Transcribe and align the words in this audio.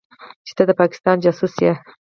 چې 0.47 0.53
ته 0.57 0.63
د 0.69 0.71
پاکستان 0.81 1.15
جاسوس 1.23 1.53
يې. 1.65 1.73